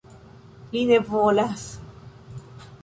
[0.71, 1.69] Li ne volas...